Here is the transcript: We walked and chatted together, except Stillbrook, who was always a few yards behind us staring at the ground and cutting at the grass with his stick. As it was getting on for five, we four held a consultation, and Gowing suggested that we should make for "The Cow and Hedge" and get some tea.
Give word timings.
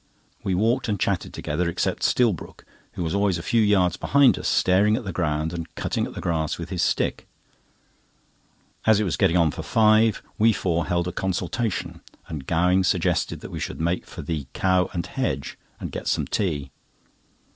We 0.43 0.55
walked 0.55 0.89
and 0.89 0.99
chatted 0.99 1.31
together, 1.31 1.69
except 1.69 2.01
Stillbrook, 2.01 2.65
who 2.93 3.03
was 3.03 3.13
always 3.13 3.37
a 3.37 3.43
few 3.43 3.61
yards 3.61 3.97
behind 3.97 4.39
us 4.39 4.47
staring 4.47 4.97
at 4.97 5.03
the 5.03 5.13
ground 5.13 5.53
and 5.53 5.67
cutting 5.75 6.07
at 6.07 6.15
the 6.15 6.21
grass 6.21 6.57
with 6.57 6.69
his 6.71 6.81
stick. 6.81 7.27
As 8.87 8.99
it 8.99 9.03
was 9.03 9.15
getting 9.15 9.37
on 9.37 9.51
for 9.51 9.61
five, 9.61 10.23
we 10.39 10.53
four 10.53 10.87
held 10.87 11.07
a 11.07 11.11
consultation, 11.11 12.01
and 12.27 12.47
Gowing 12.47 12.83
suggested 12.83 13.41
that 13.41 13.51
we 13.51 13.59
should 13.59 13.79
make 13.79 14.07
for 14.07 14.23
"The 14.23 14.47
Cow 14.53 14.89
and 14.91 15.05
Hedge" 15.05 15.55
and 15.79 15.91
get 15.91 16.07
some 16.07 16.25
tea. 16.25 16.71